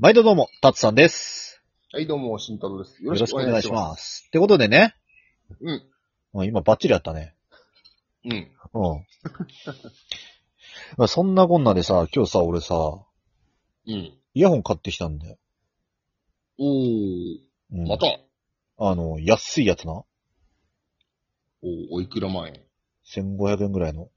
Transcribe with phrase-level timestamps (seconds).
[0.00, 1.60] 毎度どうも、たつさんです。
[1.92, 3.02] はい、どうも、慎太郎です。
[3.02, 3.72] よよろしくお願いしす。
[3.72, 4.26] ます。
[4.28, 4.94] ってことでね、
[5.60, 6.46] うん。
[6.46, 7.34] 今バッチリやったね。
[8.24, 8.32] うん。
[8.32, 9.06] うん。
[10.96, 13.04] まあそんなこんなでさ、今日さ、俺さ、
[13.88, 13.92] うん。
[14.34, 15.36] イヤホン買ってきたんだよ。
[16.58, 17.40] おー。
[17.72, 18.06] うん、また？
[18.78, 19.94] あの、安いやつな。
[19.94, 22.62] おー、おいくら万円
[23.04, 24.10] ？1500円ぐらいの。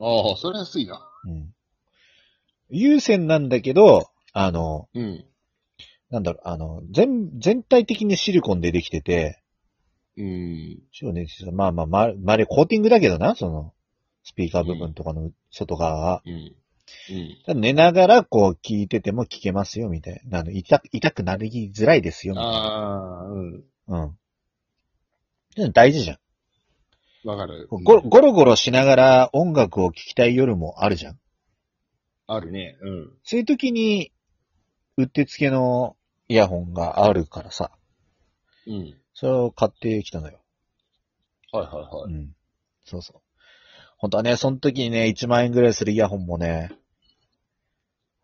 [0.00, 1.08] ああ、それ安いな。
[1.24, 1.54] うん。
[2.68, 5.24] 有線なんだけど、あの、うん。
[6.10, 9.42] なんだろう、あの、全、全体的にシリコンでできてて、
[10.16, 10.78] うん。
[10.92, 13.72] シリコンでできててまあまあ、ま、まれコーティングだけどな、その、
[14.24, 16.22] スピーカー部分とかの外側は。
[16.24, 16.54] うん。
[17.48, 17.60] うん。
[17.60, 20.40] 寝ながらこう聞いてても聞けますよ、みたいな。
[20.40, 22.52] あの、痛く、痛くなりづらいですよ、みたいな。
[22.52, 23.64] ああ、うん。
[25.56, 25.72] うん。
[25.72, 26.18] 大事じゃん。
[27.28, 27.68] わかる。
[27.70, 31.18] ゴゴロゴロしながら音楽を聴きたい夜もあるじゃん。
[32.26, 32.76] あるね。
[32.80, 33.12] うん。
[33.22, 34.11] そういう時に、
[35.02, 35.96] うってつけの
[36.28, 37.70] イヤホンがあるからさ、
[38.66, 38.94] うん。
[39.14, 40.40] それを買ってきたのよ。
[41.52, 42.12] はいはいはい。
[42.12, 42.34] うん。
[42.84, 43.20] そうそう。
[43.98, 46.72] 本当はね、その時にね、1万円ぐらいするイヤホンもね、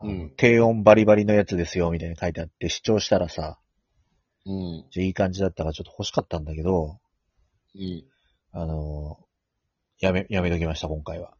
[0.00, 3.58] うん低音バリバリのやつですよ、みたいに書いてあって、視聴したらさ、
[4.46, 4.84] うん。
[4.90, 6.98] じゃあいい感じだったからちょっと欲しかったんだけど、
[7.74, 8.04] うん。
[8.52, 9.28] あのー
[10.00, 11.34] やめ、やめときました、今回は。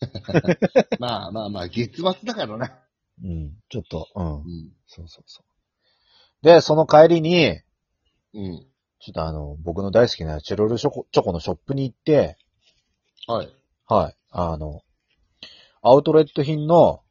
[1.00, 2.85] まあまあまあ、月末だからな。
[3.22, 3.52] うん。
[3.68, 4.38] ちょっと、うんう。
[4.40, 4.72] ん。
[4.86, 6.44] そうそうそう。
[6.44, 7.60] で、その帰りに、
[8.34, 8.66] うん。
[9.00, 12.36] ちょっとあの、僕の大好きなチェロルチョコチョコのショップに行って、
[13.26, 13.48] はい。
[13.88, 14.16] はい。
[14.30, 14.82] あの、
[15.82, 17.02] アウトレット品の、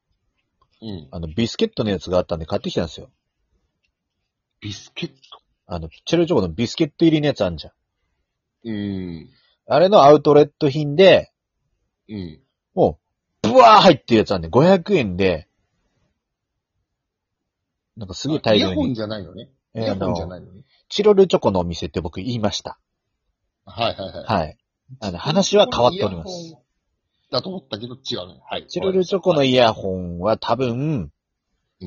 [0.81, 1.08] うん。
[1.12, 3.09] あの、ビスケットのやつがあったんで買ってきたんですよ。
[4.62, 5.16] ビスケット？
[5.67, 7.73] あの、チェロルチョコのビスケット入りのやつあんじゃん。
[8.69, 9.30] うん。
[9.67, 11.31] あれのアウトレット品で、
[12.09, 12.40] うん。
[12.73, 13.00] も
[13.44, 15.47] う、ブワー入ってるやつなんで、500円で、
[17.97, 19.49] なんかすげえ大量に、イヤホンじゃないのね。
[19.75, 20.63] イヤホンじゃの、ないのね。
[20.89, 22.79] チロルチョコのお店って僕言いました。
[23.65, 24.25] はいはいはい。
[24.25, 24.57] はい。
[25.00, 26.55] あの、話は変わっております。。
[27.31, 28.39] だと思ったけど違うね。
[28.50, 28.67] はい。
[28.67, 31.11] チロルチョコのイヤホンは多分、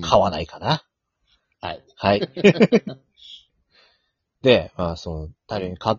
[0.02, 0.32] 買わい。
[0.32, 0.84] ないかな。
[1.60, 1.84] はい。
[1.96, 2.20] はい。
[4.42, 5.96] で、まあ、そう、大量に買っ、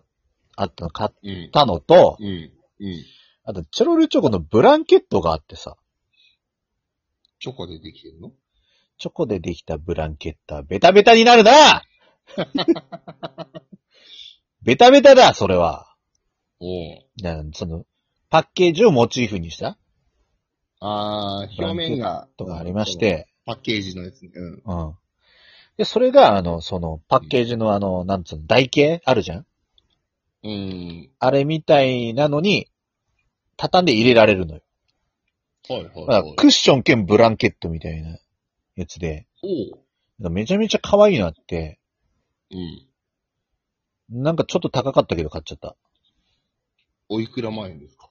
[0.56, 1.50] あったの買っうん。
[1.52, 2.52] たのと、うん。
[2.80, 3.04] うん。
[3.44, 5.76] あと、チョロルチョコのブランケットがあってさ、
[7.40, 8.32] チョコでできてるの？
[9.00, 11.82] チョコでできたブランケットはベタベタになるな
[14.62, 15.96] ベタベタだ、それは。
[16.60, 17.06] おお。
[17.22, 17.86] なその、
[18.28, 19.78] パッケージをモチーフにした
[20.80, 22.28] あー、表面が。
[22.36, 22.98] とかありまし。
[22.98, 24.32] て、パッケージのやつね。
[24.34, 24.62] うん。
[24.66, 24.94] うん。
[25.78, 29.46] で、それが、あの、その、パッケージのあの、なんつうの、台形あるじゃん?
[30.42, 31.10] うん。
[31.18, 32.68] あれみたいなのに、
[33.56, 34.60] 畳んで入れられるのよ。
[35.70, 36.36] はいはいはい。
[36.36, 38.18] クッション兼ブランケットみたいな
[38.76, 39.26] やつで、
[40.18, 41.80] めちゃめちゃ可愛いのあって、
[42.50, 44.22] うん。
[44.22, 45.76] なんかちょっと高かったけど買っちゃった。
[47.08, 48.10] おいくら前ですか？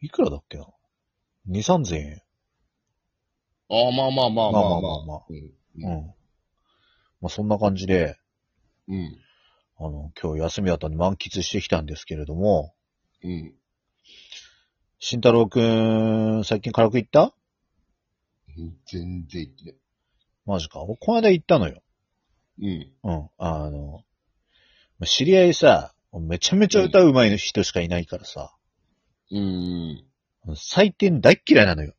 [0.00, 0.66] いくらだっけな？
[1.62, 2.22] 三、千円。
[3.68, 5.04] ああ、まあまあまあまあまあまあ。
[5.06, 5.36] まあうん。
[5.82, 6.06] うん、
[7.20, 8.16] まあそんな感じで、
[8.88, 9.16] うん。
[9.78, 12.74] あの、今日休みだったんで満喫してきたんですけれども、
[13.22, 13.54] うん。
[14.98, 17.32] 慎太郎くん、最近軽く行った？
[18.86, 19.74] 全然言ってない。
[20.46, 20.82] マジか。
[20.82, 21.82] 俺この間行ったのよ。
[22.60, 22.92] うん。
[23.02, 23.28] うん。
[23.38, 24.04] あの、
[24.98, 28.54] まあ知り合いさ、めちゃめちゃ歌うまい人しかいないからさ、
[29.30, 30.04] うん。
[30.48, 31.94] 採点大っ嫌いなのよ。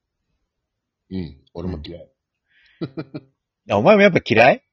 [1.09, 1.37] うん。
[1.53, 2.03] 俺も嫌い。
[2.03, 2.07] い
[3.65, 4.63] や、お前もやっぱ嫌い？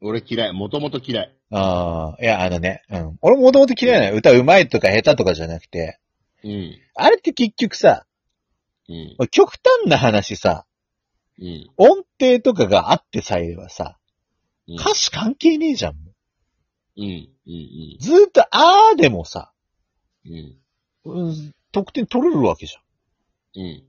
[0.00, 0.52] 俺嫌い。
[0.52, 1.36] もともと嫌い。
[1.50, 3.18] ああ、いや、あのね、うん。
[3.20, 4.16] 俺ももともと嫌いなの。
[4.16, 5.98] 歌うまいとか下手とかじゃなくて、
[6.44, 6.78] うん。
[6.94, 8.06] あれって結局さ、
[8.88, 9.16] うん。
[9.30, 10.65] 極端な話さ、
[11.40, 11.70] うん。
[11.76, 13.98] 音程とかがあってさえはさ、
[14.68, 15.94] うん歌詞関係ねえじゃん。
[16.96, 17.28] うん。
[17.46, 17.96] うん。
[18.00, 19.52] ずーっとあーでもさ、
[20.24, 20.56] うん。
[21.04, 23.62] うん、得点取れるわけじゃん。
[23.62, 23.84] うん。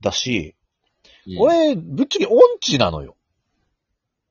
[0.00, 0.54] だし、
[1.26, 3.16] うん、俺、ぶっちゃけ音痴なのよ。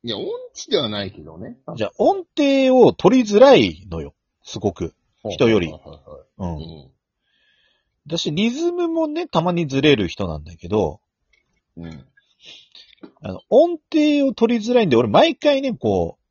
[0.04, 1.58] いや、音痴ではないけどね。
[1.76, 4.14] じゃあ音程を取りづらいのよ。
[4.44, 4.94] すごく。
[5.30, 6.56] 人よりはいはいはいうん。
[6.56, 6.90] はい
[8.06, 11.00] だし、リズムもね、たまにずれる人なんだけど、
[11.78, 11.86] うん。
[11.86, 12.06] うん。
[13.22, 16.24] あの、音程を取りづらいんで、俺毎回ね、こう、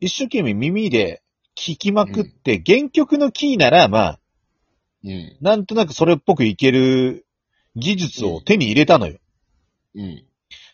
[0.00, 1.22] 一生懸命耳で
[1.56, 4.20] 聞きまくって、原曲のキーなら、まあ、
[5.04, 5.36] うん。
[5.40, 7.26] なんとなくそれっぽくいける
[7.76, 9.18] 技術を手に入れたのよ。
[9.94, 10.24] うん。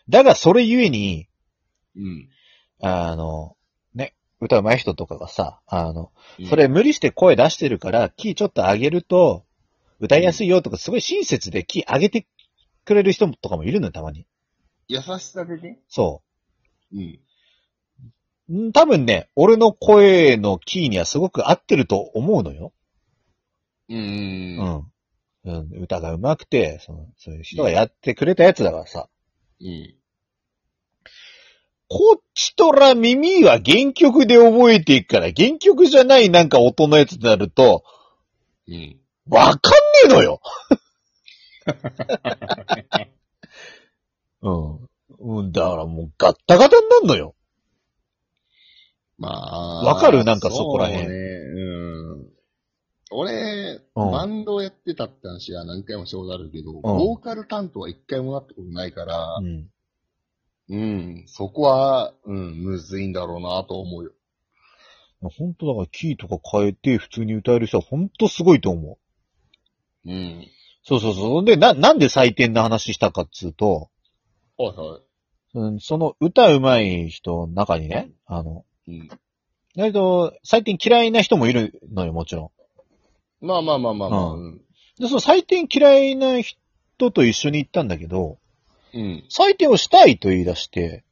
[0.09, 1.27] だが、それゆえに、
[1.95, 2.29] うん。
[2.81, 3.55] あの、
[3.93, 9.45] ね、歌うまい人とかがさ、あの、うんそれ、無理して声出してるから、キーちょっと上げると、
[9.99, 12.27] 歌いやすいよとか、すごい親切でキー上げて
[12.85, 14.25] くれる人とかもいるのよ、たまに。
[14.87, 15.79] 優しさでね？
[15.89, 16.21] そ
[16.93, 17.19] うん。
[18.49, 18.67] う。
[18.67, 22.71] ん多分ね、俺の声のキーにはすごく合ってると思うのよ。
[23.89, 23.95] う。
[23.95, 24.91] うんん。
[25.45, 29.09] うん、歌が上手くて、その、そういう人がやってくれたやつだからさ。
[29.61, 29.95] うん。
[31.87, 37.83] こっちとら耳は原曲で覚えていくから、原曲じゃないなんか音のやつになると、
[38.67, 38.99] うん。
[39.29, 40.39] わかんねえのよ
[44.41, 44.89] うん。
[45.19, 47.35] うん、だからもうガッタガタになるのよ。
[49.17, 49.83] まあ。
[49.85, 50.23] わかる？
[50.23, 51.19] なんかそこら辺そうね。
[51.19, 51.21] う
[52.23, 52.29] ん。
[53.11, 59.69] 俺、うんバンドやってたって話は何回もしたことあるけど、んボーカル担当は一回もなったことないからう、ん。
[60.67, 64.11] うん、そこは、うん、むずいんだろうなと思うよ。
[65.21, 68.97] 本当だからキーとか変えて普通に歌える人は本当すごいと思
[70.05, 70.11] う。
[70.11, 70.47] うん。
[70.85, 71.45] そうそうそう。
[71.45, 73.89] で、な、なんで採点の話したかっつうと、
[74.57, 75.01] はいは
[75.55, 78.91] うんその歌うまい人の中にね、あの、い。
[78.91, 79.09] うん。
[79.75, 82.51] 割と採点嫌いな人もいるのよ、もちろ
[83.41, 84.61] まあまあまあまあまあ、ううん。
[84.99, 88.37] で、その採点嫌いな人と一緒に行ったんだけど、
[88.93, 89.23] うん。
[89.29, 91.03] 採点をしたいと言い出して、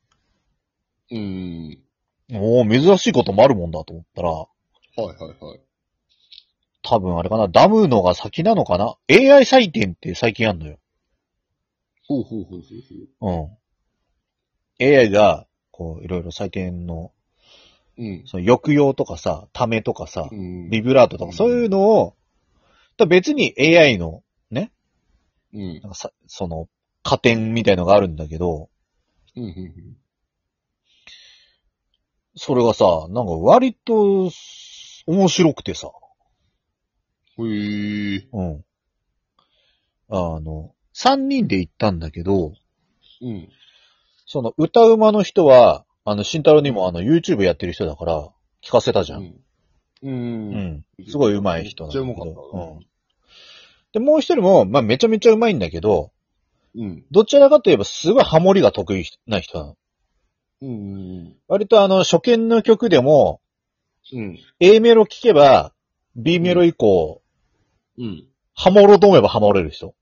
[1.12, 1.80] うん。
[2.34, 4.48] おお珍しいこともあるもんだと思ったら、は
[4.98, 5.62] いはいはい。
[6.84, 10.78] 多分あれかな、ダムのが先なのかな ?AI 採点って最近あんのよ。
[12.08, 12.70] ほうほうほうほう
[13.20, 13.58] ほ
[14.80, 14.86] うん。
[14.86, 17.12] AI が、こう、いろいろ採点の、
[17.98, 18.04] う。
[18.04, 18.24] うん。
[18.26, 20.70] その抑揚とかさ、ためとかさ、うん。
[20.70, 22.16] ビブラートとか、そういうのを、
[22.98, 24.24] だ別に AI の、
[25.54, 25.74] うん。
[25.82, 26.68] なんかさ、その、
[27.04, 28.70] 加点みたいのがあるんだけど、
[29.36, 29.44] うん。
[29.44, 29.98] うん。
[32.36, 34.32] それがさ、なんか割と、
[35.06, 36.03] 面白くてさ、うん。
[37.40, 38.28] へえ。
[38.32, 38.66] うん。
[40.10, 42.54] あの、三人で行ったんだけど、
[43.22, 43.50] うん。
[44.26, 48.30] その歌うまの人は、あの、慎太郎にもあの、YouTube やってる人だから、
[48.64, 49.22] 聞かせたじゃん。
[49.24, 49.34] う。
[50.04, 50.86] うんん。
[51.08, 52.48] すごい上手い人なんだけめっちゃうまかど。
[52.48, 52.58] った。
[52.58, 52.86] うん。
[53.94, 56.12] で、もう一人も、まあ、めちゃめちゃ上手いんだけど、
[56.76, 57.06] うん。
[57.12, 59.78] どちらかといえばすごいハモリが得意な人なの。
[60.62, 61.36] うん。
[61.48, 63.42] 割とあの、初見の曲でも、
[64.12, 64.40] うん。
[64.60, 65.74] A メロ聴けば、
[66.16, 67.23] B メロ以降、
[67.98, 68.28] うん。
[68.56, 69.96] ハモろうと思えばハモれる人。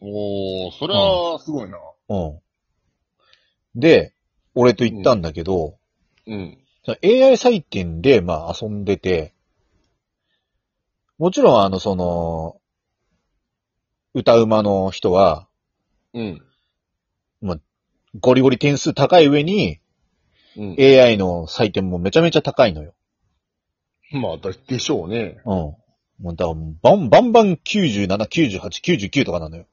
[0.00, 1.78] おー、それは、すごいな。
[2.08, 2.16] う
[3.76, 3.80] ん。
[3.80, 4.14] で、
[4.54, 5.78] 俺と言ったんだけど、
[6.26, 6.58] うん。
[7.02, 9.34] AI 採点で、まあ遊んでて、
[11.18, 12.60] もちろんあの、その、
[14.14, 15.48] 歌うまの人は、
[16.14, 16.42] うん。
[18.20, 19.78] ゴリゴリ点数高い上に、
[20.56, 20.76] うん。
[20.78, 22.94] AI の採点もめちゃめちゃ高いのよ。
[24.12, 25.40] まあ、だでしょうね。
[25.44, 25.76] うん。
[26.20, 28.60] もうだからバンバンバン97、98、
[29.10, 29.66] 99とかなのよ。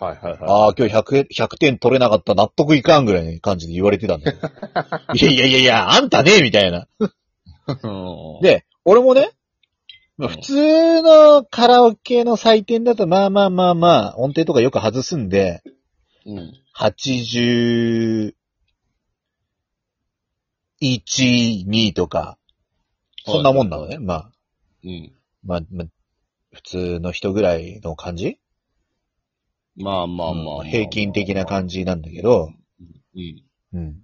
[0.00, 0.40] はいはいはい。
[0.42, 4.48] ああ、今日100、100点取れなかった納得いかんぐらいの感じで言われてたんだけど。
[5.14, 6.86] いやいやいやいや、あんたねみたいな。
[6.98, 7.88] う
[8.38, 9.32] ん、で、俺もね、
[10.18, 15.62] 普通のカラオケの採点だと、まあまあまあまあ、音程とかよく外すんで、
[16.26, 16.52] うん。
[16.76, 18.34] 81、
[20.80, 22.38] 2とか、
[23.24, 23.98] そんなもんなのね。
[23.98, 24.30] まあ、
[24.84, 25.12] うん。
[25.44, 25.86] まあ、まあ、
[26.52, 28.40] 普通の人ぐらいの感じ？
[29.76, 32.50] まあまあまあまあ、うん平均的な感じなんだけど、
[33.14, 33.42] うん。
[33.72, 33.96] うん。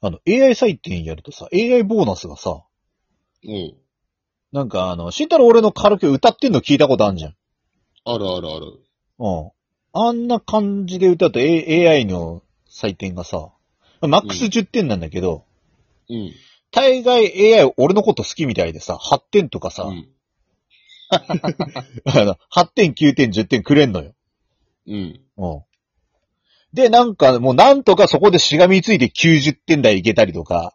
[0.00, 2.64] あの、AI 採点やるとさ、AI ボーナスがさ、
[3.44, 3.74] うん。
[4.52, 7.34] なんかあの、慎太郎俺のカラオケ歌ってんの聞いたことあるじゃん。
[8.04, 8.80] あるあるある。
[9.18, 9.50] うん。
[9.92, 13.50] あんな感じで歌うと、A、AI の採点がさ、
[14.00, 15.44] マックス10点なんだけど、
[16.08, 16.32] うん。
[16.74, 20.08] 大概 AI 俺のこと好きみたいでさ、8点とかさ、うん。
[21.10, 24.14] あの8点、9点、10点くれんのよ。
[24.86, 25.20] うん。
[25.36, 25.62] うん。
[26.72, 30.74] で、なんかもうなんとかそこでしがみついて90点台いけたりとか、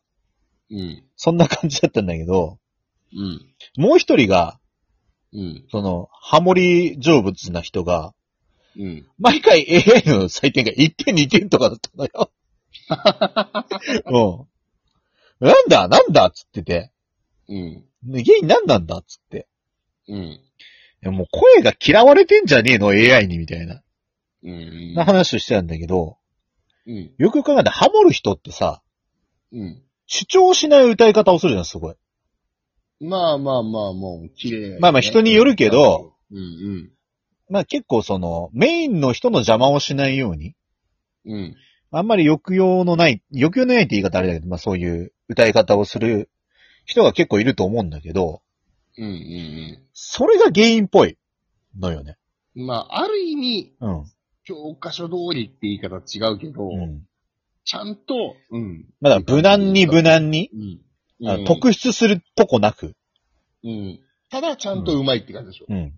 [0.72, 1.04] うん。
[1.18, 2.60] そんな感じだったんだけど、
[3.14, 3.54] うん。
[3.78, 4.60] もう一人が、
[5.34, 5.66] うん。
[5.70, 8.14] その、ハモリ成仏な人が、
[8.78, 9.08] うん。
[9.18, 12.32] 毎回 AI の採点が1点2点とかだったのよ。
[14.06, 14.59] うん。
[15.40, 16.92] なんだなんだっつってて。
[17.48, 17.86] うん。
[18.04, 19.48] ね原因何なんだっつって。
[20.08, 20.18] うん。
[20.18, 20.40] い
[21.02, 23.82] やもう声が嫌われてんじゃねえの AI にみたいな。
[24.44, 24.94] うん。
[24.94, 26.18] な話をしてたんだけど、
[26.88, 27.12] うん。
[27.18, 28.82] よくよく考えたらハモる人ってさ、
[29.52, 29.82] うん。
[30.06, 31.96] 主張しない歌い方をするじゃん、すごい。
[33.00, 36.90] まあまあまあ、もう、綺麗、まあまあ人によるけど、うん
[37.50, 40.56] まあ結構その、メインの人の邪魔をしないように、
[41.26, 41.34] うん。
[41.34, 41.56] うん。
[41.92, 46.30] あんまり抑揚のない、抑揚のないって言い方あれだけど、まあそういう歌い方をする
[46.86, 48.42] 人が結構いると思うんだけど、
[48.98, 51.18] うんうんそれが原因っぽい
[51.78, 52.18] のよね。
[52.56, 52.66] うん。
[52.68, 54.06] まあ、ある意味、うん。
[54.44, 57.04] 教科書通りって言い方違うけど、うん。
[57.64, 58.86] ちゃんと、うん。
[59.00, 60.50] まだ無難に無難に、
[61.22, 61.30] うん。
[61.30, 62.96] あうん特筆するとこなく。
[63.64, 64.00] うん。
[64.30, 65.66] ただ、ちゃんとうまいって感じでしょ。
[65.70, 65.86] うん。
[65.86, 65.98] だか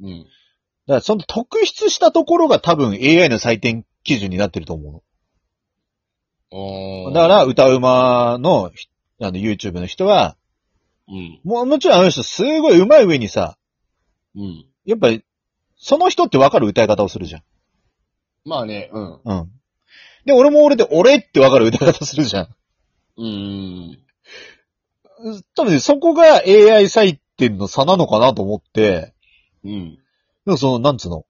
[0.00, 0.26] うん。
[0.86, 5.02] らその特筆したところが多分 AI の採点基準になってると思うの。
[6.50, 8.88] だから、歌うまの、ひ
[9.20, 10.36] あの、YouTube の人は、
[11.08, 11.40] うん。
[11.44, 13.56] もう、もちろんあの人すごい上手い上にさ、
[14.34, 14.66] うん。
[14.84, 15.24] やっぱり、
[15.76, 17.42] その人ってわかる歌い方をするじゃん。
[18.44, 19.20] まあね、うん。
[19.24, 19.50] うん。
[20.24, 22.48] で、俺も俺で、俺ってわかる歌い方するじゃん。
[23.18, 23.98] うん。
[25.54, 29.14] 多分ね、そこが AI 採点の差なのかなと思って、
[29.64, 29.94] うん。
[30.44, 31.24] でもその、なんつうの？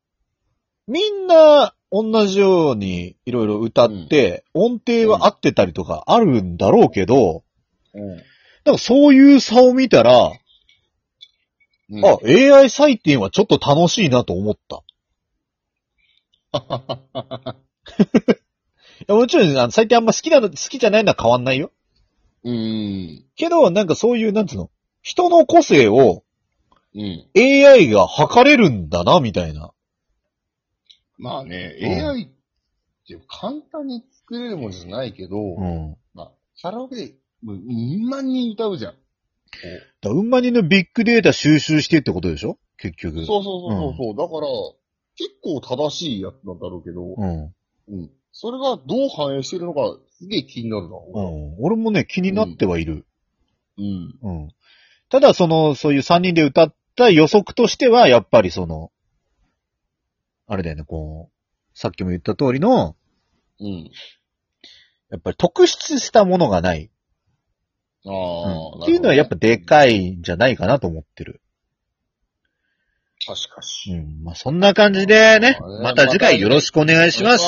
[0.89, 7.45] みんな、同じようにいろいろ歌って、音程は合ってたりとかあるんだろうけど、
[7.95, 8.16] うん。
[8.64, 10.33] なんかそういう差を見たら、
[11.88, 14.83] うんあ、AI 採点はちょっと楽しいなと思った。
[19.00, 21.71] いやもちろん、あの採点あんま好きな、好きじゃないのは変わんないよ。
[22.43, 23.25] うん。
[23.37, 24.71] けど、なんかそういう、なんつうの、
[25.02, 26.25] 人の個性を
[26.97, 27.26] うん。
[27.37, 29.73] AI が測れるんだな、みたいな。
[31.19, 32.27] まあね、うん AI っ
[33.07, 35.97] て簡単に作れるものじゃないけど、うん。
[36.15, 38.93] まあ、カラオケで、もう、2万人歌うじゃん。
[38.93, 38.99] こ
[40.03, 42.59] だうんまにのビッグデータ収集してってことでしょ？
[42.79, 43.21] 結局。
[43.21, 44.17] うそうそうそうそう。
[44.17, 44.49] だから、
[45.17, 47.55] 結構正しいやつなんだろうけど、うん。
[47.89, 48.11] うん。
[48.33, 50.97] それがどう反映してるのか、すげえ気になるな。
[50.97, 51.57] うん。
[51.61, 53.07] 俺もね、気になってはいる。
[53.79, 54.19] うん。
[54.23, 54.49] うん。
[55.09, 58.91] ただ、その、そういう3人で歌った予測としては、やっぱりその、
[60.47, 62.97] あれだよね、こう、さっきも言った通りの、
[63.61, 63.91] うん。
[65.11, 66.91] やっぱり特筆したものがない。
[68.07, 71.41] ああ、うんっていうのはやっぱでかいんじゃないかなと思ってる。
[73.26, 73.61] 確か
[73.91, 74.23] うん。
[74.23, 76.79] まあ、そんな感じでね、また次回よろしく。
[76.79, 77.45] お願いします